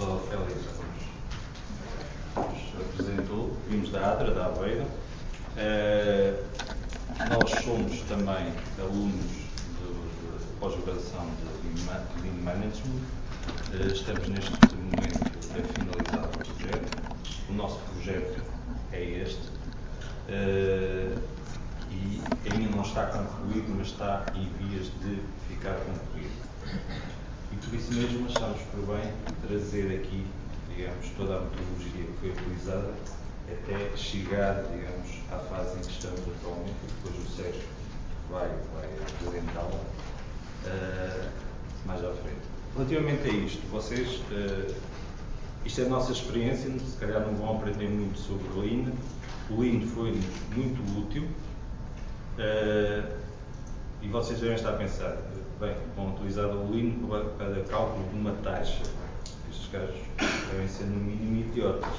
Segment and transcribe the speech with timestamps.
[0.00, 0.64] Sou o Félix,
[2.34, 4.86] como nos apresentou, vimos da ADRA, da Aveira.
[5.58, 6.42] Uh,
[7.28, 13.02] nós somos também alunos de pós-graduação de Lean Management.
[13.74, 15.20] Uh, estamos neste momento
[15.50, 16.96] a finalizar o projeto.
[17.50, 18.42] O nosso projeto
[18.92, 19.48] é este.
[20.30, 21.22] Uh,
[21.90, 26.40] e ainda não está concluído, mas está em vias de ficar concluído.
[27.52, 29.12] E por isso mesmo achamos por bem
[29.46, 30.26] trazer aqui,
[30.68, 32.94] digamos, toda a metodologia que foi utilizada
[33.48, 37.68] até chegar, digamos, à fase em que estamos atualmente, e depois o Sérgio
[38.30, 39.80] vai, vai apresentá-la
[40.66, 41.30] uh,
[41.86, 42.40] mais à frente.
[42.76, 44.74] Relativamente a isto, vocês, uh,
[45.64, 48.92] isto é a nossa experiência, se calhar não vão aprender muito sobre o Lean.
[49.50, 50.12] O Lean foi
[50.54, 51.28] muito útil,
[52.38, 53.02] Uh,
[54.02, 55.16] e vocês devem estar a pensar,
[55.60, 56.92] bem, vão utilizar o Lean
[57.36, 58.82] para cálculo de uma taxa.
[59.50, 60.00] Estes gajos
[60.50, 61.94] devem ser no mínimo idiotas.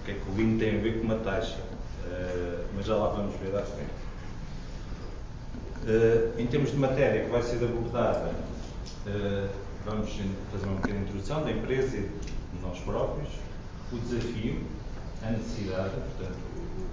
[0.00, 1.58] O que é que o Lean tem a ver com uma taxa?
[2.06, 3.90] Uh, mas já lá vamos ver à frente.
[5.82, 8.32] Uh, em termos de matéria que vai ser abordada,
[9.84, 10.10] vamos
[10.52, 13.28] fazer uma pequena introdução da empresa e de nós próprios,
[13.92, 14.62] o desafio,
[15.22, 16.38] a necessidade, portanto,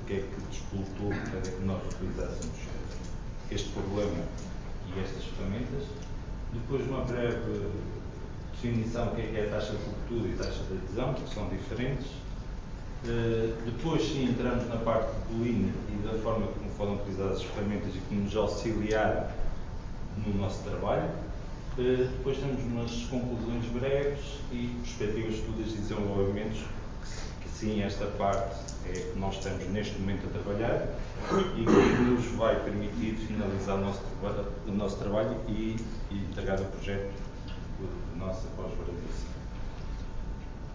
[0.08, 2.58] que é que disputou para que nós utilizássemos
[3.52, 4.24] este problema
[4.96, 5.84] e estas ferramentas.
[6.54, 7.70] Depois, uma breve
[8.62, 11.14] definição do que é, que é a taxa de cobertura e a taxa de adesão,
[11.14, 12.08] que são diferentes.
[13.06, 17.44] Uh, depois, sim, entramos na parte do Lean e da forma como foram utilizadas as
[17.44, 19.36] ferramentas e como nos auxiliar
[20.26, 21.10] no nosso trabalho.
[21.78, 27.82] Uh, depois temos umas conclusões breves e perspectivas de estudos e desenvolvimentos, que, que sim,
[27.82, 28.56] esta parte
[28.88, 30.88] é que nós estamos neste momento a trabalhar
[31.58, 34.02] e que nos vai permitir finalizar o nosso,
[34.68, 35.76] o nosso trabalho e,
[36.12, 37.12] e entregar o projeto
[37.80, 39.38] de nossa pós-graduação.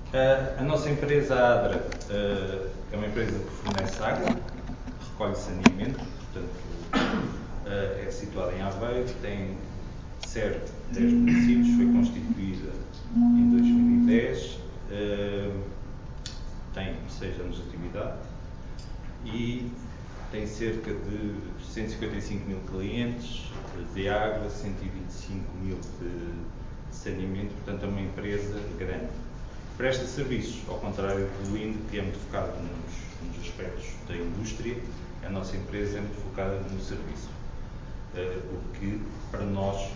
[0.09, 4.37] Uh, a nossa empresa ADRA uh, é uma empresa que fornece água,
[5.11, 6.51] recolhe saneamento, portanto
[7.65, 9.57] uh, é situada em Aveiro, tem
[10.27, 12.73] certo 10 municípios, foi constituída
[13.17, 14.59] em 2010
[16.75, 18.19] tem 6 anos de atividade
[19.25, 19.71] e
[20.31, 23.51] tem cerca de 155 mil clientes
[23.95, 29.11] de água, 125 mil de saneamento, portanto é uma empresa grande.
[29.77, 34.77] Presta serviços, ao contrário do INDE, que é muito focado nos, nos aspectos da indústria,
[35.25, 37.29] a nossa empresa é muito focada no serviço.
[38.15, 39.01] Uh, o que,
[39.31, 39.91] para nós,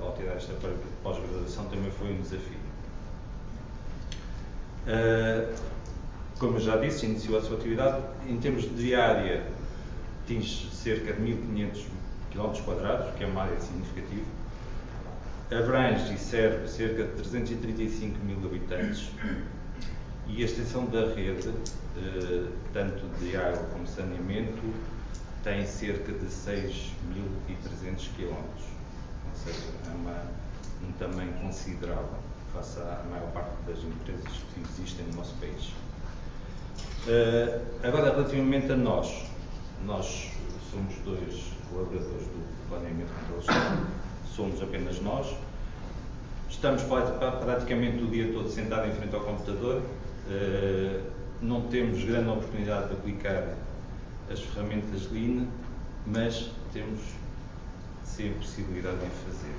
[0.00, 0.54] ao tirar esta
[1.02, 2.58] pós-graduação, também foi um desafio.
[4.86, 5.56] Uh,
[6.38, 8.02] como já disse, iniciou a sua atividade.
[8.28, 9.44] Em termos de diária,
[10.24, 11.86] atinge cerca de 1.500
[12.30, 12.52] km,
[13.16, 14.26] que é uma área significativa.
[15.50, 19.10] Abrange e serve cerca de 335 mil habitantes.
[20.26, 21.48] E a extensão da rede,
[21.96, 24.62] eh, tanto de água como saneamento,
[25.42, 28.34] tem cerca de 6.300 km.
[28.34, 30.22] Ou seja, é uma,
[30.86, 32.18] um tamanho considerável
[32.52, 35.72] face à maior parte das empresas que existem no nosso país.
[37.06, 39.24] Uh, agora, relativamente a nós,
[39.84, 40.30] nós
[40.70, 43.78] somos dois colaboradores do Planeamento Controle
[44.34, 45.34] somos apenas nós,
[46.48, 51.02] estamos praticamente o dia todo sentados em frente ao computador, uh,
[51.40, 53.54] não temos grande oportunidade de aplicar
[54.30, 55.46] as ferramentas Lean,
[56.06, 57.00] mas temos
[58.04, 59.54] sempre possibilidade de fazer.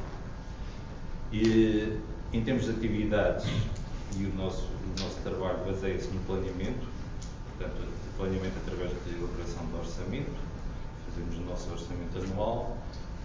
[1.32, 2.00] E
[2.32, 3.46] em termos de atividades,
[4.18, 6.88] e o nosso, o nosso trabalho baseia-se no planeamento,
[7.60, 10.40] portanto, de planeamento através de elaboração de orçamento,
[11.06, 12.78] fazemos o nosso orçamento anual,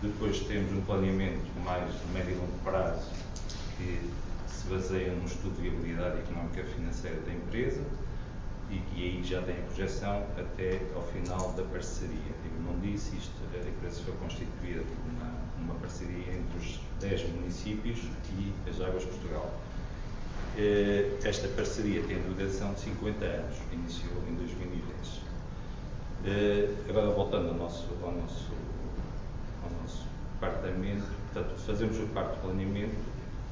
[0.03, 3.09] depois temos um planeamento mais de médio e longo prazo,
[3.79, 4.11] que
[4.49, 7.81] se baseia no estudo de viabilidade económica e financeira da empresa,
[8.71, 12.35] e que aí já tem a projeção até ao final da parceria.
[12.45, 17.99] Eu não disse isto, a empresa foi constituída por uma, parceria entre os 10 municípios
[18.39, 19.53] e as Águas Portugal.
[20.57, 25.21] Eh, esta parceria tem duração de 50 anos, iniciou em 2010.
[26.27, 28.53] Eh, agora, voltando ao nosso, ao nosso,
[29.65, 32.95] ao nosso departamento, portanto, fazemos a parte de planeamento,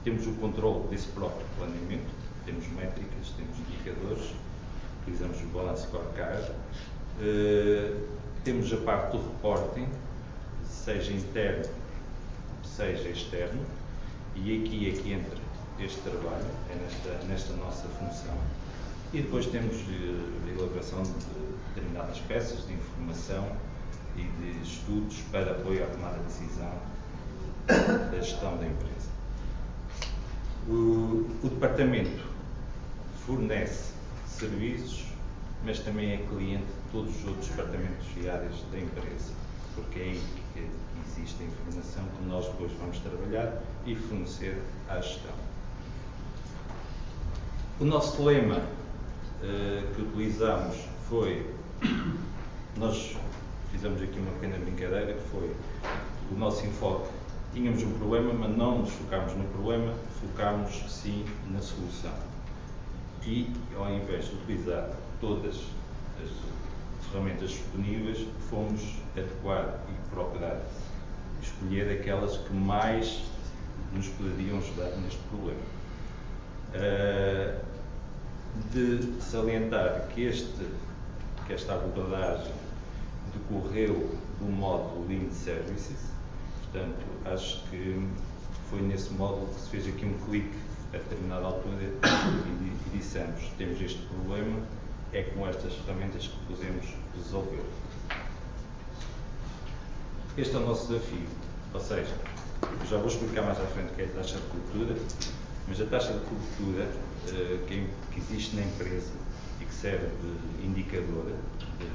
[0.05, 2.09] temos o controle desse próprio planeamento,
[2.47, 4.35] temos métricas, temos indicadores,
[5.03, 8.09] utilizamos o Balance Scorecard, uh,
[8.45, 9.89] temos a parte do reporting,
[10.65, 11.69] seja interno,
[12.63, 13.61] seja externo,
[14.37, 15.42] e aqui é que entra
[15.85, 18.37] este trabalho, é nesta, nesta nossa função.
[19.13, 21.13] E depois temos uh, a elaboração de
[21.75, 23.47] determinadas peças de informação
[24.17, 26.73] e de estudos para apoio à tomada de decisão
[27.67, 29.09] da gestão da empresa.
[30.69, 32.25] O, o departamento
[33.27, 33.93] fornece
[34.27, 35.07] serviços,
[35.65, 39.33] mas também é cliente de todos os outros departamentos e áreas da empresa,
[39.75, 40.23] porque é aí
[40.55, 40.69] que
[41.07, 45.52] existe a informação que nós depois vamos trabalhar e fornecer à gestão.
[47.83, 50.77] O nosso lema uh, que utilizamos
[51.09, 51.45] foi,
[52.79, 53.17] nós
[53.73, 55.53] fizemos aqui uma pequena brincadeira que foi
[56.31, 57.09] o nosso enfoque.
[57.53, 62.15] Tínhamos um problema, mas não nos focámos no problema, focámos sim na solução.
[63.27, 64.89] E ao invés de utilizar
[65.21, 65.57] todas
[66.23, 68.81] as ferramentas disponíveis, fomos
[69.17, 70.63] adequar e procurar
[71.43, 73.25] escolher aquelas que mais
[73.93, 75.61] nos poderiam ajudar neste problema.
[76.75, 77.72] Uh,
[78.73, 80.67] de salientar que, este,
[81.47, 82.53] que esta abordagem
[83.33, 86.11] decorreu do módulo Lean Services,
[86.63, 88.07] portanto, acho que
[88.69, 90.57] foi nesse módulo que se fez aqui um clique
[90.93, 94.61] a determinada altura e, dissemos, temos este problema,
[95.13, 97.65] é com estas ferramentas que podemos resolver.
[100.37, 101.27] Este é o nosso desafio,
[101.75, 102.15] ou seja,
[102.89, 104.97] já vou explicar mais à frente o que é a taxa de cultura,
[105.73, 109.11] mas a taxa de cobertura uh, que, que, existe na empresa
[109.59, 111.33] e que serve de indicador
[111.79, 111.87] de,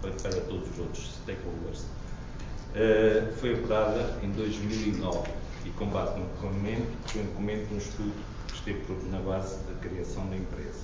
[0.00, 5.30] para, para, todos os outros stakeholders uh, foi apurada em 2009
[5.66, 8.14] e com base no documento, um documento de um estudo
[8.46, 10.78] que esteve na base da criação da empresa,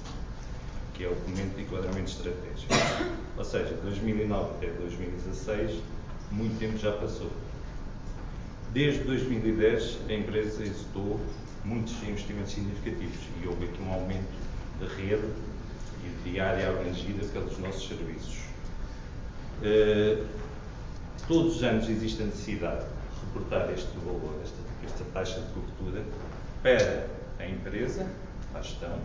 [0.93, 2.75] que é o documento de enquadramento estratégico.
[3.39, 5.81] Ou seja, 2009 até 2016,
[6.33, 7.31] muito tempo já passou.
[8.75, 11.21] Desde 2010, a empresa executou
[11.65, 14.27] muitos investimentos significativos e houve aqui um aumento
[14.81, 15.29] de rede
[16.03, 18.37] e de área abrangida pelos nossos serviços.
[19.63, 20.27] Uh,
[21.29, 26.05] todos os anos existe a necessidade de reportar este valor, esta, esta taxa de cobertura,
[26.61, 27.07] para
[27.39, 28.11] a empresa,
[28.57, 28.99] a gestão,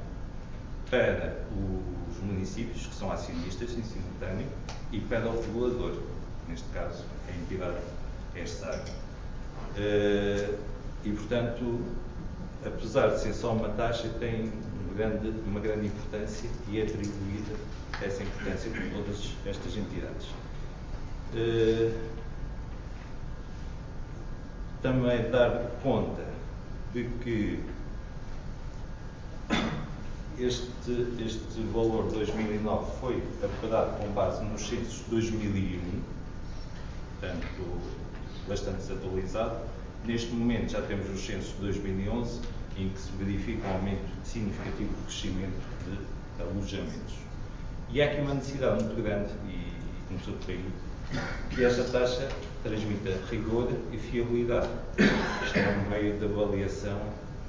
[0.89, 1.45] para
[2.09, 4.47] os municípios, que são acionistas em simultâneo,
[4.91, 6.01] e para o regulador,
[6.47, 7.77] neste caso, a entidade
[8.35, 8.71] esta.
[8.71, 9.08] Uh,
[9.77, 11.79] e, portanto,
[12.65, 14.51] apesar de ser só uma taxa, tem
[14.85, 17.55] uma grande, uma grande importância e é atribuída
[18.01, 20.27] essa importância por todas estas entidades.
[21.33, 22.09] Uh,
[24.81, 26.25] também dar conta
[26.93, 27.63] de que
[30.39, 36.01] este, este valor de 2009 foi apurado com base nos censos de 2001,
[37.19, 37.81] portanto,
[38.49, 39.61] bastante desatualizado,
[40.05, 42.39] Neste momento já temos os censos de 2011,
[42.77, 47.15] em que se verifica um aumento significativo do crescimento de alojamentos.
[47.89, 49.73] E há aqui uma necessidade muito grande, e
[50.07, 52.29] começou por que esta taxa
[52.63, 54.69] transmita rigor e fiabilidade.
[55.45, 56.99] Isto é um meio de avaliação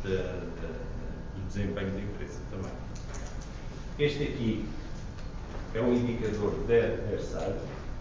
[0.02, 2.72] de, de, do desempenho da empresa também.
[3.98, 4.66] Este aqui
[5.74, 7.54] é um indicador da ERSAD.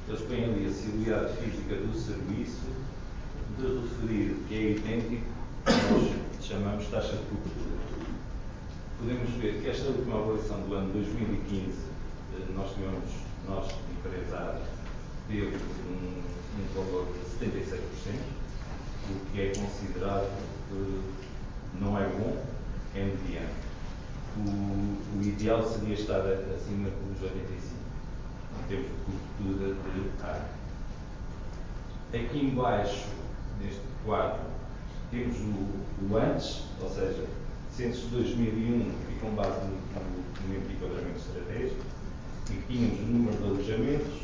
[0.10, 2.66] Eles põem ali a acessibilidade física do serviço,
[3.60, 7.78] de referir que é idêntico nós chamamos taxa de cobertura.
[8.98, 11.68] Podemos ver que esta última avaliação do ano 2015,
[12.34, 13.04] eh, nós tivemos,
[13.48, 14.68] nós, empresários,
[15.28, 16.24] teve um,
[16.58, 17.80] um valor de 76%,
[19.12, 20.28] o que é considerado
[20.70, 22.44] que não é bom,
[22.96, 23.54] é mediano.
[24.38, 27.89] O, o ideal seria estar acima dos 85%,
[28.60, 28.90] em termos
[29.40, 30.60] de área.
[32.14, 33.08] Aqui embaixo
[33.62, 34.42] neste quadro,
[35.12, 37.26] temos o, o antes, ou seja,
[37.72, 39.78] censos de 2001 e com base no,
[40.34, 41.82] documento de enquadramento estratégico,
[42.50, 44.22] e tínhamos o número de alojamentos,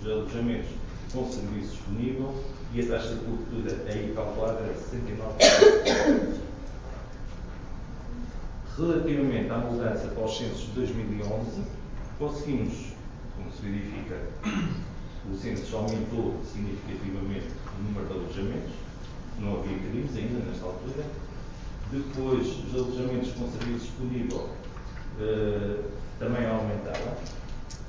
[0.00, 0.70] os alojamentos
[1.12, 2.34] com serviço disponível
[2.72, 6.46] e a taxa de cobertura aí calculada era 69%.
[8.76, 11.62] Relativamente à mudança para os censos de 2011,
[12.18, 12.92] conseguimos,
[13.52, 14.16] se verifica,
[15.30, 17.46] o censo aumentou significativamente
[17.78, 18.72] o número de alojamentos,
[19.38, 21.04] não havia crimes ainda nesta altura.
[21.90, 24.48] Depois, os alojamentos com serviço disponível
[25.20, 25.84] uh,
[26.18, 27.12] também aumentaram.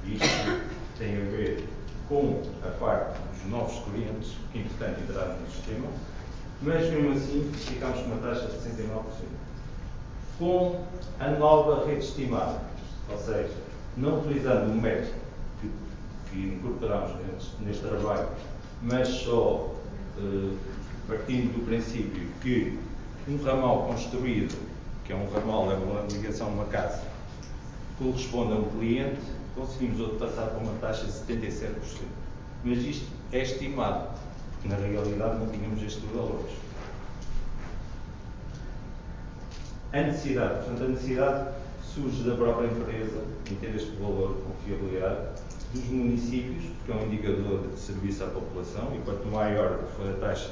[0.05, 0.61] Isto
[0.97, 1.67] tem a ver
[2.07, 5.87] com a parte dos novos clientes que, entretanto, entraram no sistema,
[6.61, 9.03] mas mesmo assim ficámos com uma taxa de 69%.
[10.39, 10.85] Com
[11.19, 12.61] a nova rede estimada,
[13.09, 13.53] ou seja,
[13.95, 15.26] não utilizando o método
[16.29, 17.11] que, incorporamos
[17.59, 18.27] neste, trabalho,
[18.81, 19.73] mas só
[20.17, 20.55] eh,
[21.07, 22.77] partindo do princípio que
[23.27, 24.57] um ramal construído,
[25.05, 27.01] que é um ramal, é uma ligação a uma casa,
[27.97, 29.21] corresponde a um cliente,
[29.55, 31.71] conseguimos passar para uma taxa de 77%.
[32.63, 34.09] Mas isto é estimado,
[34.53, 36.51] porque na realidade não tínhamos estes valores.
[39.93, 41.49] A necessidade, portanto, a necessidade
[41.81, 45.41] surge da própria empresa, em ter este valor de confiabilidade,
[45.73, 50.13] dos municípios, porque é um indicador de serviço à população, e quanto maior for a
[50.13, 50.51] taxa,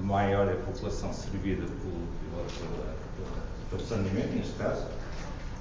[0.00, 2.06] maior é a população servida pelo,
[3.70, 4.86] pelo, saneamento, neste caso,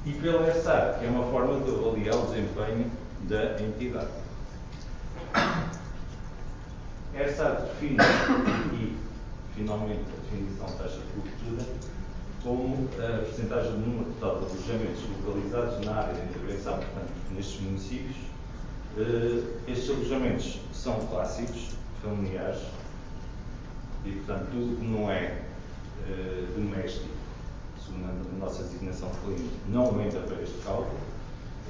[0.05, 2.89] e pela ESAR, que é uma forma de avaliar o desempenho
[3.27, 4.11] da entidade.
[7.13, 7.97] ESAR define,
[8.73, 8.97] e
[9.55, 11.89] finalmente a definição de taxa de cobertura,
[12.41, 17.59] como a percentagem do número total de alojamentos localizados na área de intervenção, portanto, nestes
[17.61, 18.15] municípios.
[18.97, 22.61] Uh, estes alojamentos são clássicos, familiares,
[24.05, 25.41] e, portanto, tudo que não é
[26.07, 27.09] uh, doméstico,
[27.85, 30.97] segundo a nossa designação de cliente, não entra para este cálculo,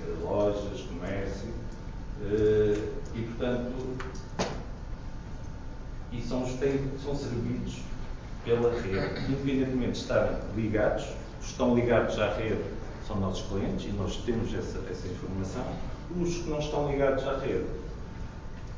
[0.02, 1.50] é lojas, comércio,
[3.16, 3.98] e, portanto,
[6.12, 6.46] e são,
[7.04, 7.82] são servidos
[8.44, 11.06] pela rede, independentemente de estarem ligados,
[11.42, 12.64] estão ligados à rede
[13.10, 15.66] são nossos clientes e nós temos essa, essa informação.
[16.22, 17.66] Os que não estão ligados à rede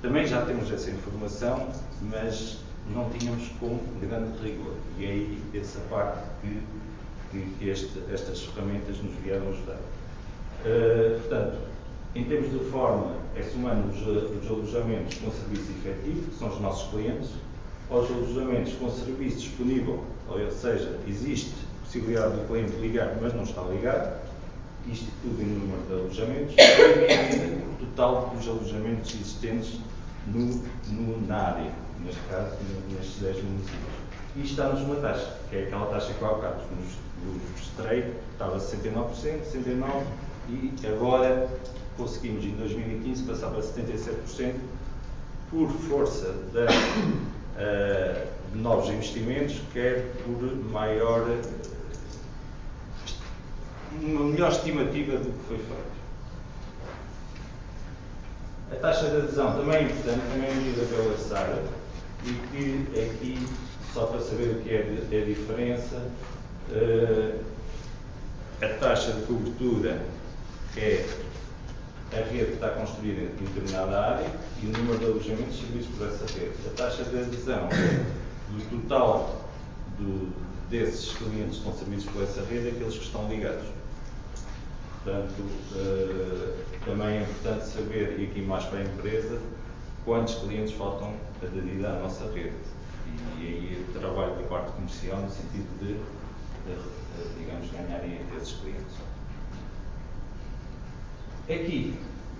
[0.01, 1.67] também já temos essa informação,
[2.09, 2.57] mas
[2.91, 4.73] não tínhamos com grande rigor.
[4.97, 9.77] E é aí essa parte que, que, este, estas ferramentas nos vieram ajudar.
[10.65, 11.57] Uh, portanto,
[12.15, 16.59] em termos de forma, é somando os, os alojamentos com serviço efetivo, que são os
[16.59, 17.29] nossos clientes,
[17.89, 23.61] aos alojamentos com serviço disponível, ou seja, existe possibilidade do cliente ligar, mas não está
[23.63, 24.21] ligado,
[24.87, 29.79] isto tudo em número de alojamentos, e o total dos alojamentos existentes
[30.27, 31.71] no, no, na área,
[32.03, 32.55] neste caso,
[32.89, 34.01] nestes 10 municípios.
[34.35, 37.11] E está-nos uma taxa, que é aquela taxa que há bocado nos
[37.51, 40.03] mostrei, estava 69%, 69%,
[40.49, 41.47] e agora
[41.97, 44.55] conseguimos em 2015 passar para 77%
[45.49, 46.65] por força da
[47.57, 51.27] uh, novos investimentos, quer por maior,
[54.01, 55.91] uma melhor estimativa do que foi feito.
[58.71, 61.63] A taxa de adesão também é importante, também é medida pela SARA,
[62.23, 63.47] e que aqui,
[63.93, 66.09] só para saber o que é a diferença,
[66.69, 67.39] uh,
[68.61, 70.01] a taxa de cobertura
[70.77, 71.05] é
[72.13, 76.07] a rede que está construída em determinada área e o número de alojamentos servidos por
[76.07, 76.53] essa rede.
[76.67, 77.69] A taxa de adesão
[78.49, 79.45] do total
[79.97, 80.33] do,
[80.69, 83.65] desses clientes que estão servidos por essa rede é aqueles que estão ligados.
[85.03, 89.39] Portanto, uh, também é importante saber, e aqui mais para a empresa,
[90.05, 92.53] quantos clientes faltam aderir à nossa rede.
[93.07, 95.93] E, e aí trabalho com a parte comercial no sentido de,
[96.65, 98.95] de, de digamos, ganharem esses clientes.
[101.53, 101.93] Aqui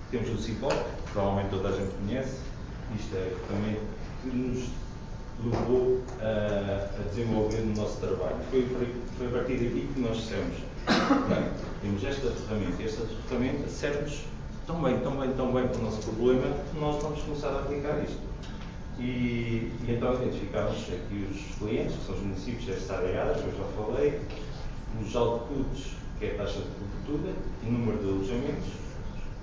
[0.10, 2.38] temos o CIPOC, que provavelmente toda a gente conhece.
[2.98, 3.78] Isto é também
[4.22, 4.70] que nos
[5.44, 8.38] levou a, a desenvolver o nosso trabalho.
[8.50, 8.66] Foi,
[9.18, 10.56] foi a partir daqui que nós dissemos,
[11.82, 14.24] temos esta ferramenta esta ferramenta serve-nos
[14.66, 17.60] tão bem, tão bem, tão bem para o nosso problema que nós vamos começar a
[17.60, 18.22] aplicar isto.
[18.98, 23.58] E, e então identificámos aqui os clientes, que são os municípios destas áreas, que eu
[23.58, 24.22] já falei,
[25.02, 28.82] os outputs, que é a taxa de cobertura, e número de alojamentos,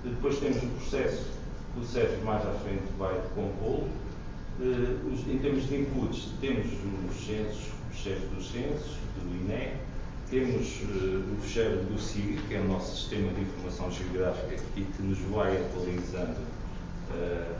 [0.03, 1.39] depois temos o processo
[1.77, 3.89] o Sérgio mais à frente vai compô-lo.
[4.59, 9.77] Uh, em termos de inputs, temos os censos, os censos dos censos, do INE,
[10.29, 14.81] temos uh, o fecheiro do SIG, que é o nosso sistema de informação geográfica e
[14.81, 16.41] que nos vai atualizando
[17.11, 17.55] uh,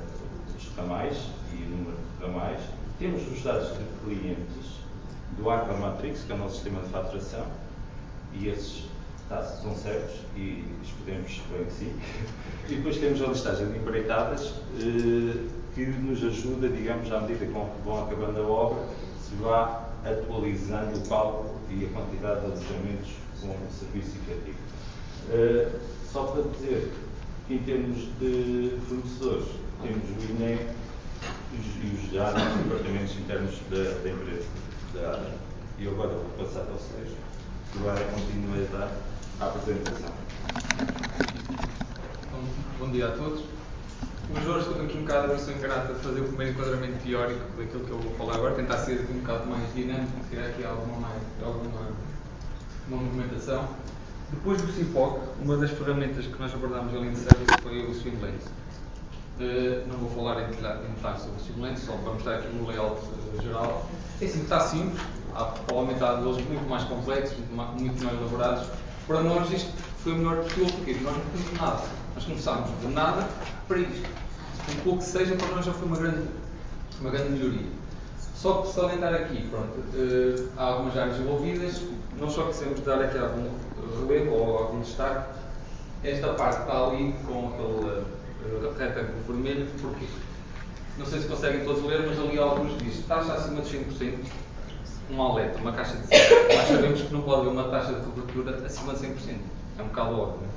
[0.58, 1.18] os ramais
[1.54, 2.62] e o número de ramais.
[3.00, 4.80] Temos os dados de clientes
[5.38, 7.46] do Arca Matrix, que é o nosso sistema de faturação,
[8.34, 8.84] e esses
[9.30, 11.94] tá, são certos e esperemos bem que sim.
[12.68, 17.52] E depois temos a listagem de empreitadas eh, que nos ajuda, digamos, à medida que
[17.52, 18.84] vão acabando a obra,
[19.22, 24.58] se vá atualizando o cálculo e a quantidade de alojamentos com o serviço efetivo.
[25.32, 25.70] Eh,
[26.12, 26.92] só para dizer
[27.50, 29.48] em termos de fornecedores,
[29.82, 30.60] temos o INE
[31.52, 34.48] e os já departamentos internos da, da empresa.
[34.94, 35.32] Da,
[35.80, 37.18] e agora vou passar ao Sérgio,
[37.72, 40.10] que vai continuar a apresentação.
[42.32, 42.44] Bom,
[42.80, 43.42] bom dia a todos.
[44.30, 47.42] O Jorge estou aqui um bocado a versão ingrata de fazer o primeiro enquadramento teórico
[47.58, 51.00] daquilo que eu vou falar agora, tentar ser um bocado mais dinâmico, criar aqui alguma,
[51.00, 51.90] mais, alguma
[52.88, 53.68] uma movimentação.
[54.32, 58.44] Depois do CIPOC, uma das ferramentas que nós abordámos ali em service foi o Swimlens.
[59.40, 63.02] Uh, não vou falar em detalhes sobre o Swimlens, só para mostrar aqui um layout
[63.02, 63.90] uh, geral.
[64.22, 65.02] É assim, está simples,
[65.34, 67.38] há provavelmente há deles muito mais complexos,
[67.80, 68.68] muito mais elaborados,
[69.10, 69.74] para nós isto
[70.04, 71.84] foi o melhor possível, porque nós não tínhamos nada.
[72.14, 73.28] Nós começámos de nada
[73.68, 74.08] para isto.
[74.70, 76.28] Um pouco que seja, para nós já foi uma grande,
[77.02, 77.66] uma grande melhoria.
[78.36, 81.82] Só que salientar aqui, pronto, uh, há algumas áreas envolvidas,
[82.20, 83.50] não só quisemos dar aqui algum
[84.00, 85.40] relevo ou algum destaque,
[86.04, 90.06] esta parte está ali com aquele uh, retângulo vermelho, porque
[91.00, 94.20] não sei se conseguem todos ler, mas ali alguns diz taxa acima de 100%,
[95.12, 96.56] um alerta, uma caixa de 100%.
[96.56, 99.36] Nós sabemos que não pode haver uma taxa de cobertura acima de 100%.
[99.78, 100.48] É um bocado óbvio.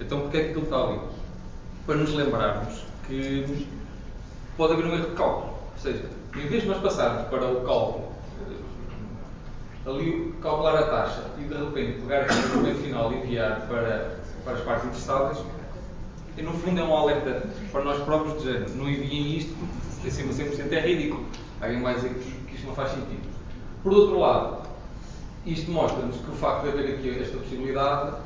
[0.00, 1.00] Então, porquê é que aquilo está ali?
[1.86, 3.66] Para nos lembrarmos que
[4.56, 5.46] pode haver um erro de cálculo.
[5.48, 8.12] Ou seja, em vez de nós passarmos para o cálculo,
[8.50, 13.66] eh, ali calcular a taxa e de repente pegar aqui no documento final e enviar
[13.68, 15.38] para, para as partes interessadas,
[16.36, 20.08] e no fundo é um alerta para nós próprios de género, não enviem isto porque
[20.08, 21.26] acima de 100% é ridículo.
[21.60, 23.27] Alguém vai dizer que isto não faz sentido.
[23.88, 24.58] Por outro lado,
[25.46, 28.16] isto mostra-nos que o facto de haver aqui esta possibilidade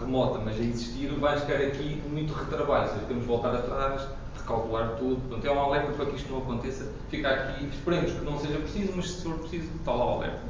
[0.00, 4.02] remota, mas a existir, vai-nos querer aqui muito retrabalho, ou seja, temos de voltar atrás,
[4.36, 5.20] recalcular tudo.
[5.28, 6.90] Portanto, é um alerta para que isto não aconteça.
[7.08, 10.40] Fica aqui, esperemos que não seja preciso, mas se for preciso, está lá o alerta.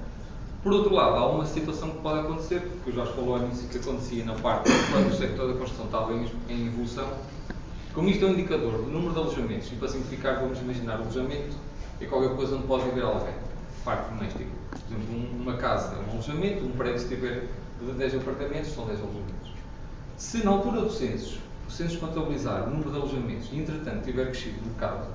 [0.62, 3.76] Por outro lado, há uma situação que pode acontecer, que o Jorge falou início que
[3.76, 7.06] acontecia na parte quando o sector da construção estava em evolução.
[7.92, 11.02] Como isto é um indicador do número de alojamentos, e para simplificar, vamos imaginar o
[11.02, 11.54] alojamento
[12.00, 13.34] é qualquer coisa onde pode viver alguém,
[13.84, 14.50] parte doméstica.
[14.70, 17.48] Por exemplo, uma casa é um alojamento, um prédio se tiver
[17.80, 19.52] de 10 apartamentos, são 10 alojamentos.
[20.16, 24.26] Se na altura do censo, o censo contabilizar o número de alojamentos e, entretanto, tiver
[24.26, 25.06] crescido um bocado,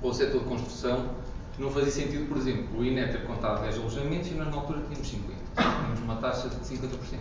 [0.00, 1.10] ou o setor de construção,
[1.58, 4.80] não fazia sentido, por exemplo, o INE ter contado 10 alojamentos e nós na altura
[4.88, 5.34] tínhamos 50.
[5.56, 7.18] Tínhamos uma taxa de 50%.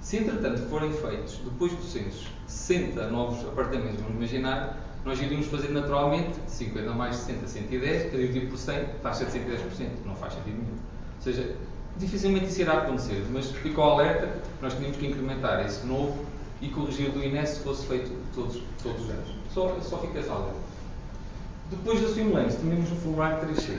[0.00, 5.68] Se, entretanto, forem feitos, depois do censo, 60 novos apartamentos, vamos imaginar, nós iríamos fazer
[5.68, 9.88] naturalmente 50 mais 60, 110, que dividido por 100, taxa de 110%.
[10.04, 10.72] Não faz sentido nenhum.
[10.72, 11.54] Ou seja,
[11.96, 14.28] dificilmente isso irá acontecer, mas ficou alerta,
[14.60, 16.26] nós tínhamos que incrementar esse novo
[16.60, 19.28] e corrigir do INES se fosse feito todos, todos os anos.
[19.54, 20.58] Só, só fica essa alerta.
[21.70, 23.78] Depois da Swimlands, tínhamos o Fulbright 3C.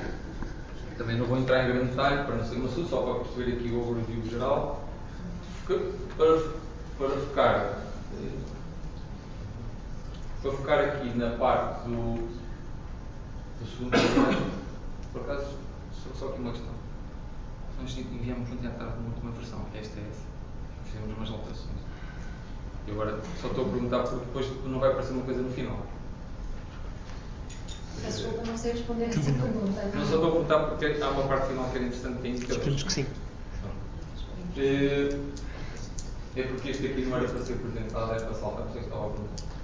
[0.97, 3.69] Também não vou entrar em grande detalhe para não ser uma só para perceber aqui
[3.69, 4.87] o overview geral.
[5.65, 5.77] Para,
[6.97, 7.87] para focar
[10.41, 12.27] para focar aqui na parte do,
[13.59, 14.51] do segundo programa,
[15.11, 15.57] por acaso,
[15.91, 16.77] só, só aqui uma questão
[17.79, 20.25] nós enviamos um tentar uma última versão, que esta é essa.
[20.85, 21.77] Fizemos umas alterações.
[22.87, 25.85] E agora só estou a perguntar porque depois não vai aparecer uma coisa no final.
[28.03, 29.91] Desculpa, não sei responder essa pergunta.
[29.93, 32.31] Não só estou a perguntar porque há uma parte final que era interessante que é
[32.31, 33.05] Esperemos que sim.
[34.57, 35.19] Eh,
[36.35, 38.87] é porque este aqui não era para ser apresentado, é para saltar, não sei se
[38.87, 39.56] estava a perguntar.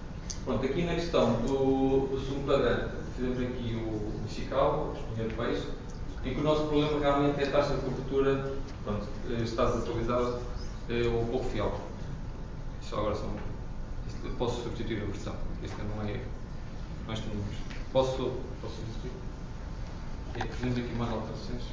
[0.43, 5.29] Pronto, aqui na questão do, do segundo quadrante, fizemos aqui o, o Chicago, o espinho
[5.29, 5.67] de peixe,
[6.25, 8.53] em que o nosso problema realmente é a taxa de cobertura,
[8.83, 10.39] pronto, eh, está desatualizada
[10.89, 11.73] é, ou pouco fiel.
[12.81, 13.29] Só agora são.
[14.37, 16.19] Posso substituir a versão, esta não é.
[17.07, 17.55] Nós tínhamos.
[17.93, 19.32] Posso, posso substituir?
[20.35, 21.63] É, fizemos aqui mais alterações.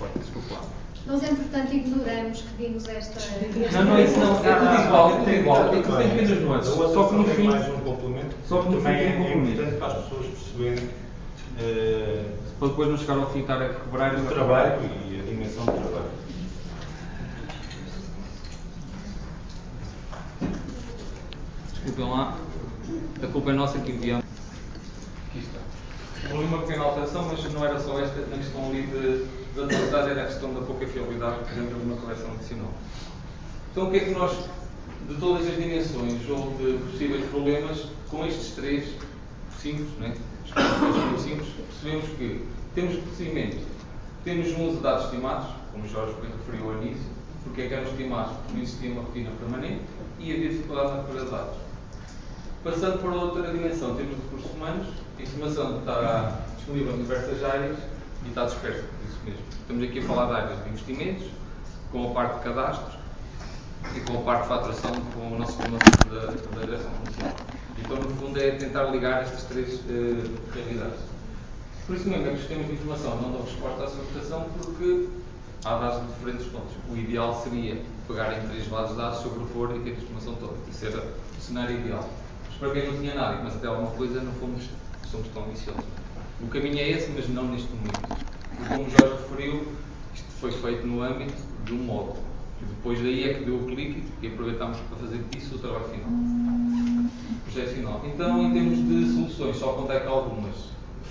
[0.00, 0.62] Não desculpa lá.
[1.06, 3.20] Nós, entretanto, ignoramos que vimos esta.
[3.72, 4.44] Não, não é isso, não.
[4.44, 5.74] É tudo igual, é tudo igual.
[5.74, 6.74] É que tem pequenas nuances.
[6.74, 7.42] Só que no fim.
[7.44, 8.36] mais um complemento.
[8.48, 10.88] Só que no fim é importante para as pessoas perceberem.
[11.58, 15.64] Uh, para depois não chegar ao fim estar a quebrar o trabalho e a dimensão
[15.64, 16.10] do trabalho.
[21.72, 22.38] Desculpem lá,
[23.22, 24.24] a culpa é nossa que enviamos.
[26.32, 30.10] Houve uma pequena alteração, mas não era só esta, na questão ali de, de atualidade,
[30.10, 32.70] era a questão da pouca fiabilidade que fizemos uma correção adicional.
[33.70, 34.32] Então o que é que nós,
[35.08, 38.88] de todas as dimensões ou de possíveis problemas, com estes três
[39.60, 40.14] simples, né?
[41.18, 43.58] simples, percebemos que temos procedimento,
[44.24, 47.04] temos um uso de dados estimados, como o Jorge referiu ao início,
[47.44, 49.82] porque é que eram estimados porque não existia uma rotina permanente
[50.18, 51.65] e havia dificuldade na recolha de dados.
[52.66, 57.76] Passando para outra dimensão, temos recursos humanos, a informação está disponível em diversas áreas
[58.24, 59.40] e está dispersa, isso mesmo.
[59.60, 61.28] Estamos aqui a falar de áreas de investimentos,
[61.92, 62.94] com a parte de cadastros
[63.94, 67.36] e com a parte de faturação com o nosso sistema da, direção comercial.
[67.78, 70.98] Então, no fundo, é tentar ligar estas três uh, realidades.
[71.86, 75.08] Por isso mesmo é que os sistemas de informação não dão resposta à solicitação porque
[75.64, 76.74] há dados de diferentes pontos.
[76.90, 80.54] O ideal seria pegar em três bases de dados, sobrepor e ter a informação toda.
[80.68, 82.10] Isso era o cenário ideal.
[82.58, 84.64] Para quem não tinha nada e começa a ter alguma coisa, não fomos,
[85.10, 85.84] somos tão ambiciosos.
[86.40, 88.00] O caminho é esse, mas não neste momento.
[88.58, 89.72] E como Jorge referiu,
[90.14, 91.34] isto foi feito no âmbito
[91.66, 92.16] de um módulo.
[92.62, 95.84] E depois daí é que deu o clique e aproveitámos para fazer disso o trabalho
[95.84, 96.08] final.
[96.08, 98.02] O projeto final.
[98.06, 100.54] Então, em termos de soluções, só apontei aqui algumas.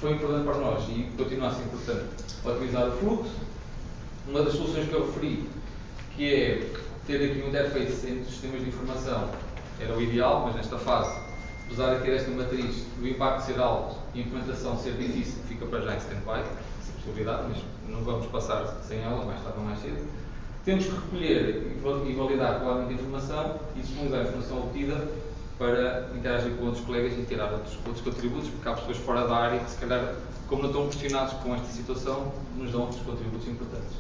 [0.02, 2.06] Foi importante para nós e continua a ser importante
[2.44, 3.36] otimizar o fluxo.
[4.28, 5.48] Uma das soluções que eu referi,
[6.16, 6.74] que é
[7.06, 9.30] ter aqui um interface entre os sistemas de informação,
[9.80, 11.25] era o ideal, mas nesta fase,
[11.66, 15.82] apesar aqui desta matriz do impacto ser alto e a implementação ser difícil, fica para
[15.82, 16.44] já em stand-by.
[16.96, 17.58] possibilidade, mas
[17.90, 20.08] não vamos passar sem ela, mais tarde ou mais cedo.
[20.64, 25.08] Temos que recolher e validar claramente a informação e disponibilizar a informação obtida
[25.58, 29.36] para interagir com outros colegas e tirar outros, outros contributos, porque há pessoas fora da
[29.36, 30.16] área que, se calhar,
[30.48, 33.98] como não estão questionados com esta situação, nos dão outros contributos importantes.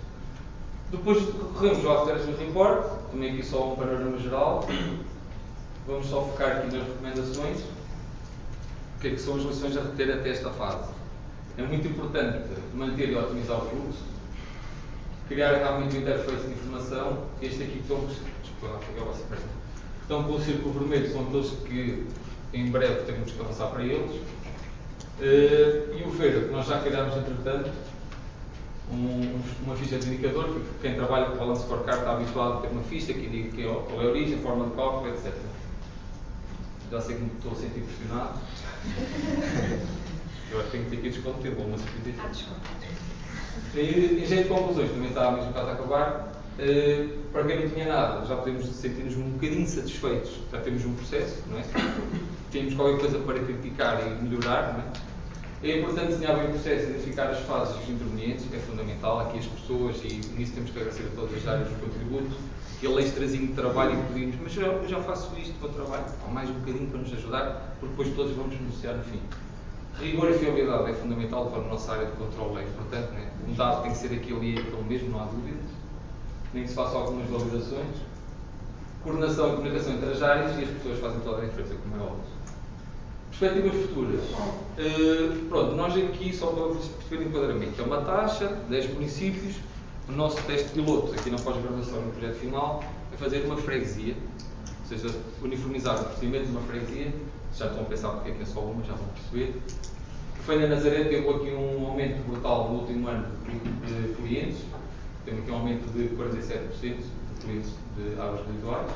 [0.91, 4.67] Depois recorremos ao After Report, também aqui só um panorama geral.
[5.87, 7.59] Vamos só focar aqui nas recomendações.
[7.59, 10.89] O que é que são as lições a reter até esta fase?
[11.59, 14.03] É muito importante manter e otimizar o fluxo,
[15.27, 17.25] criar realmente um interface de informação.
[17.39, 18.09] Este aqui que estão,
[20.01, 22.07] estão com o círculo vermelho são aqueles que
[22.51, 24.15] em breve teremos que avançar para eles.
[25.19, 27.69] Uh, e o verde, que nós já criámos entretanto,
[28.91, 32.61] um, uma ficha de indicador, que quem trabalha com o Balance Scorecard está habituado a
[32.61, 35.31] ter uma ficha que indica é qual é a origem, a forma de cálculo, etc.
[36.95, 38.39] Já sei que me estou a sentir pressionado.
[40.49, 42.53] Eu acho que tenho que ter aqui desconto tempo, uma certificação.
[43.73, 46.31] E, em jeito de conclusões, também está mesmo quase a acabar.
[46.57, 50.39] Uh, para quem não tinha nada, já podemos sentir-nos um bocadinho satisfeitos.
[50.49, 51.65] Já temos um processo, não é?
[52.49, 54.85] Temos qualquer coisa para criticar e melhorar, não é?
[55.63, 59.19] É importante desenhar bem o processo, identificar as fases intervenientes, que é fundamental.
[59.21, 62.35] Aqui as pessoas, e nisso temos que agradecer a todas as áreas do contributo,
[62.77, 66.29] aquele extrazinho de trabalho e pedimos, mas eu, eu já faço isto o trabalho, há
[66.29, 69.19] mais um bocadinho para nos ajudar, porque depois todos vamos negociar no fim.
[69.99, 73.31] Rigor e fiabilidade é fundamental para a nossa área de controle, é importante, né?
[73.47, 75.57] um dado tem que ser aquele e aquele mesmo, não há dúvida,
[76.53, 77.95] nem que se façam algumas validações.
[79.03, 81.99] Coordenação e comunicação entre as áreas e as pessoas fazem toda a diferença, como é
[81.99, 82.25] óbvio.
[83.37, 84.21] Perspectivas futuras.
[84.23, 89.55] Uh, pronto, nós aqui, só para perceber o enquadramento, é uma taxa, 10 municípios.
[90.07, 92.81] O nosso teste piloto, aqui na pós-graduação no projeto final,
[93.13, 94.15] é fazer uma freguesia,
[94.79, 97.13] ou seja, uniformizar o procedimento de uma freguesia.
[97.57, 99.61] Já estão a pensar porque é que é só uma, já vão perceber.
[100.45, 103.27] Foi na Nazaré, teve aqui um aumento brutal no último ano
[103.85, 104.59] de clientes.
[105.25, 108.91] Temos aqui um aumento de 47% de clientes de águas residuais.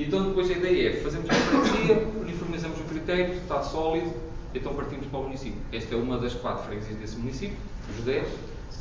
[0.00, 4.10] Então depois a ideia é, fazemos a freguesia, uniformizamos o critério, está sólido,
[4.54, 5.60] então partimos para o município.
[5.70, 7.58] Esta é uma das quatro freguesias desse município,
[7.98, 8.26] os 10,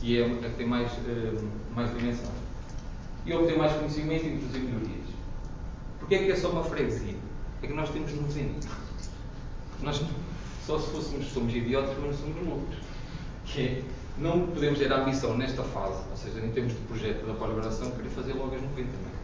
[0.01, 2.31] e é a que tem mais, uh, mais dimensão.
[3.25, 5.09] E obter mais conhecimento e introduzir melhorias.
[5.99, 7.15] Porquê é que é só uma freguesia?
[7.61, 8.65] É que nós temos 90.
[9.81, 10.01] Nós
[10.65, 12.77] só se fôssemos, somos idiotas, mas não somos loucos.
[13.43, 13.83] Que é,
[14.17, 17.91] não podemos ter a ambição nesta fase, ou seja, em termos de projeto da pós-graduação,
[17.91, 18.77] querer fazer logo as 90.
[18.77, 19.18] Não é?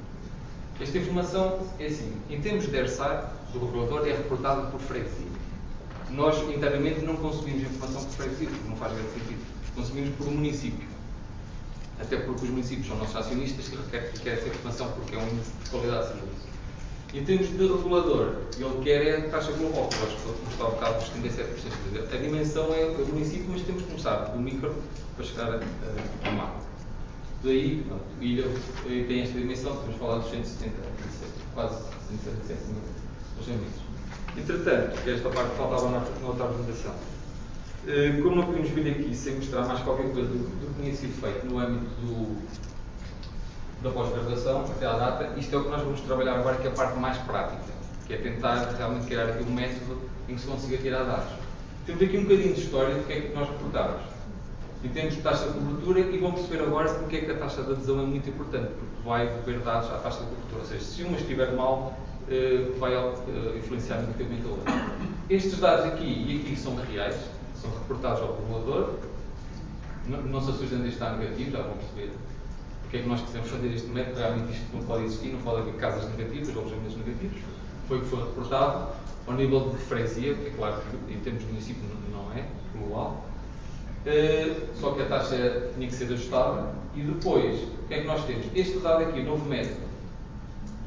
[0.79, 5.27] Esta informação é assim, em termos de ERSAR, do regulador, é reportada por freguesia.
[6.09, 9.45] Nós, internamente, não consumimos informação por freguesia, porque não faz grande sentido.
[9.73, 10.87] Consumimos por município.
[11.99, 15.27] Até porque os municípios são nossos acionistas que requerem que essa informação porque é um
[15.29, 16.45] índice de qualidade de serviço.
[17.13, 20.71] Em termos de regulador, ele quer é a taxa global, que acho que está ao
[20.71, 22.13] bocado dos 37%.
[22.13, 24.75] A dimensão é o município, mas temos que começar do micro
[25.15, 26.74] para chegar a, a macro.
[27.45, 28.43] Daí, pronto, ilha
[29.07, 30.73] tem esta dimensão, estamos a falar dos 170,
[31.53, 31.75] quase
[32.09, 33.67] 177 mil.
[34.35, 36.95] Entretanto, esta parte faltava na, na outra apresentação.
[37.87, 40.95] Eh, como não podemos vir aqui sem mostrar mais qualquer coisa do, do que tinha
[40.95, 42.35] sido feito no âmbito do,
[43.83, 46.71] da pós-graduação, até à data, isto é o que nós vamos trabalhar agora, que é
[46.71, 47.61] a parte mais prática,
[48.07, 51.31] que é tentar realmente criar aqui um método em que se consiga tirar dados.
[51.85, 54.14] Temos aqui um bocadinho de história do que é que nós reportamos
[54.85, 57.63] em termos de taxa de cobertura e vão perceber agora porque é que a taxa
[57.63, 60.61] de adesão é muito importante, porque vai haver dados à taxa de cobertura.
[60.61, 61.97] Ou seja, se uma estiver mal,
[62.29, 64.73] eh, vai eh, influenciar negativamente a outra.
[65.27, 67.17] Estes dados aqui e aqui são reais,
[67.59, 68.93] são reportados ao regulador.
[70.07, 72.11] Não, se assustem de estar negativo, já vão perceber
[72.83, 74.19] porque é que nós quisemos fazer este método.
[74.19, 77.37] Realmente isto não pode existir, não pode haver casas negativas, alojamentos negativos.
[77.87, 78.89] Foi o que foi reportado.
[79.27, 82.45] Ao nível de freguesia, é claro que em termos de município não é
[82.77, 83.25] global,
[84.05, 86.73] Uh, só que a taxa tinha que ser ajustada.
[86.95, 88.45] E depois, o que é que nós temos?
[88.55, 89.85] Este dado aqui, novo método.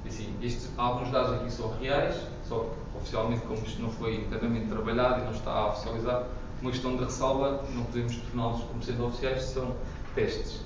[0.06, 2.16] Assim, estes, alguns dados aqui são reais,
[2.48, 6.26] só que oficialmente, como isto não foi internamente trabalhado e não está oficializado,
[6.62, 9.74] uma questão de ressalva, não podemos torná-los como sendo oficiais, são
[10.14, 10.60] testes,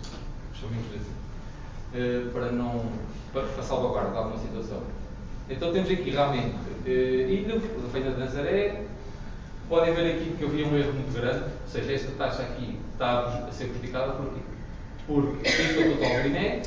[0.55, 2.85] chamemos assim, uh, para não
[3.33, 4.81] para, para salvaguarda de alguma situação.
[5.51, 6.55] Então temos aqui realmente
[6.87, 8.85] uh, Ilha, da Feina de Nazaré,
[9.68, 13.46] Podem ver aqui que havia um erro muito grande, ou seja, esta taxa aqui está
[13.48, 14.40] a ser prejudicada por quê?
[15.07, 16.62] Porque este é o total INE,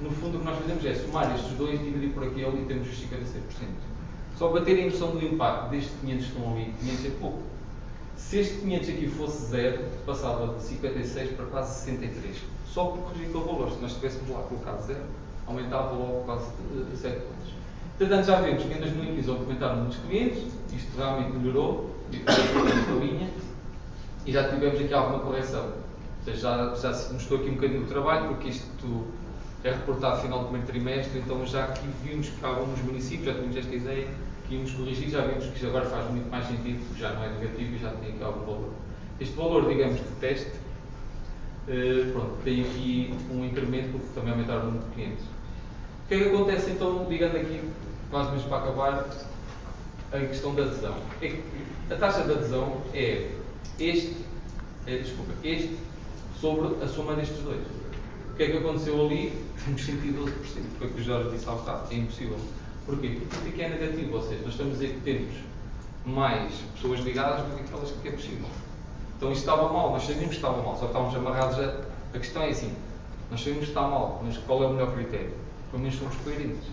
[0.00, 2.88] no fundo o que nós fazemos é somar estes dois, dividir por aquele e temos
[2.88, 3.22] os 57%.
[4.36, 7.42] Só para terem noção do impacto destes 500 que estão ali, 500 é pouco.
[8.16, 12.36] Se este 500 aqui fosse zero, passava de 56 para quase 63.
[12.66, 13.70] Só por corrigir aquele valor.
[13.70, 15.04] Se nós tivéssemos lá colocado zero,
[15.46, 16.46] aumentava logo quase
[16.96, 17.54] 7 pontos.
[17.98, 21.91] Portanto, já vemos que em 2015 aumentaram muitos clientes, isto realmente melhorou,
[23.00, 23.30] linha,
[24.26, 25.64] e já tivemos aqui alguma correção.
[25.64, 29.06] Ou seja, já, já se mostrou aqui um bocadinho o trabalho, porque isto
[29.64, 33.56] é reportado final do primeiro trimestre, então já aqui vimos que alguns municípios, já tínhamos
[33.56, 34.08] esta ideia,
[34.48, 37.74] que íamos corrigir, já vimos que agora faz muito mais sentido, já não é negativo
[37.74, 38.72] e já tem aqui algum valor.
[39.20, 40.50] Este valor, digamos, de teste,
[41.68, 45.24] eh, pronto, tem aqui um incremento porque também aumentaram o número de clientes.
[45.24, 47.60] O que é que acontece então, ligando aqui,
[48.10, 49.06] quase mesmo para acabar,
[50.12, 50.96] a questão da adesão?
[51.20, 51.42] É que
[51.90, 53.30] a taxa de adesão é
[53.78, 54.16] este,
[54.86, 55.76] é, desculpa, este
[56.40, 57.60] sobre a soma destes dois.
[58.32, 59.32] O que é que aconteceu ali?
[59.64, 60.32] Temos 112%,
[60.78, 62.38] foi o que o Jorge disse há bocado, é impossível.
[62.86, 63.20] Porquê?
[63.30, 65.34] Porque aqui é negativo, ou seja, nós estamos a dizer que temos
[66.04, 68.48] mais pessoas ligadas do que aquelas que é possível.
[69.16, 71.92] Então isto estava mal, nós sabíamos que estava mal, só que estávamos amarrados a.
[72.14, 72.74] A questão é assim,
[73.30, 75.32] nós sabíamos que está mal, mas qual é o melhor critério?
[75.70, 76.68] Pelo menos somos coerentes.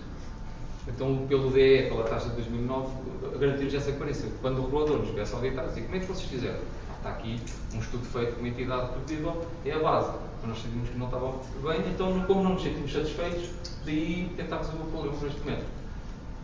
[0.88, 2.92] Então, pelo DE, pela taxa de 2009,
[3.38, 4.28] garantimos essa coerência.
[4.40, 6.58] Quando o regulador nos viesse auditar, dizia, como é que vocês fizeram?
[6.96, 7.40] Está aqui
[7.74, 10.12] um estudo feito com uma entidade credível, é a base.
[10.40, 13.50] Mas nós sabíamos que não estava bem, então, como não nos sentimos satisfeitos,
[13.84, 15.80] daí tentámos resolver o problema por este método.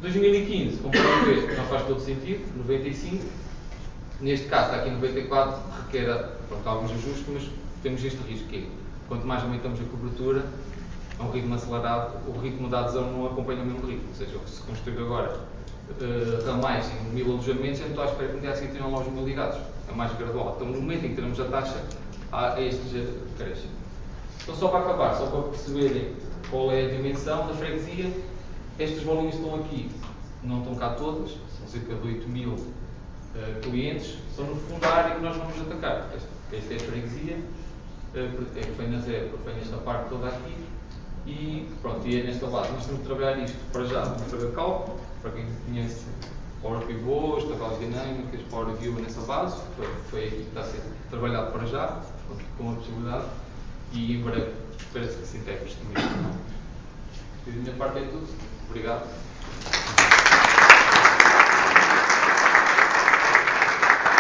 [0.00, 3.24] 2015, comparando este, não faz todo sentido, 95.
[4.20, 7.50] Neste caso, está aqui 94, requer pronto, alguns ajustes, mas
[7.82, 8.64] temos este risco, que é,
[9.08, 10.44] quanto mais aumentamos a cobertura,
[11.18, 14.08] a um ritmo acelerado, o ritmo da adesão não acompanha o mesmo ritmo.
[14.08, 15.40] Ou seja, se construir agora
[15.90, 18.92] uh, ramais em mil alojamentos, eu não estou à espera que no dia seguinte tenham
[18.92, 19.58] lá mil ligados.
[19.88, 20.54] É mais gradual.
[20.56, 21.82] Então, no momento em que teremos a taxa,
[22.32, 23.70] há estes crescem.
[24.42, 26.14] Então, só para acabar, só para perceberem
[26.50, 28.12] qual é a dimensão da freguesia,
[28.78, 29.90] estas bolinhas estão aqui,
[30.42, 34.88] não estão cá todas, são cerca de 8 mil uh, clientes, são no fundo a
[34.88, 36.10] área que nós vamos atacar.
[36.14, 37.38] Esta, esta é a freguesia,
[38.14, 40.54] uh, é que zero, vem nesta parte toda aqui,
[41.26, 42.72] e pronto, e é nesta base.
[42.72, 46.04] Nós temos de trabalhar isto para já, vamos fazer cálculo, para quem conhece
[46.62, 50.80] Power Pivôs, tabelas dinâmicas, Power View nessa base, foi, foi aqui que está a ser
[51.10, 52.00] trabalhado para já,
[52.56, 53.26] com a possibilidade,
[53.92, 56.36] e em breve espera-se que se isto também.
[57.46, 58.26] Da minha parte é tudo.
[58.68, 60.15] Obrigado.